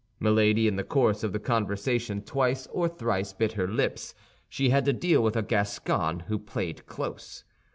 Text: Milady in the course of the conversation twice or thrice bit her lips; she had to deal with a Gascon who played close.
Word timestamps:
Milady 0.19 0.67
in 0.67 0.77
the 0.77 0.83
course 0.83 1.21
of 1.23 1.31
the 1.31 1.37
conversation 1.37 2.23
twice 2.23 2.65
or 2.71 2.89
thrice 2.89 3.33
bit 3.33 3.51
her 3.51 3.67
lips; 3.67 4.15
she 4.49 4.69
had 4.71 4.83
to 4.85 4.93
deal 4.93 5.21
with 5.21 5.35
a 5.35 5.43
Gascon 5.43 6.21
who 6.21 6.39
played 6.39 6.87
close. 6.87 7.43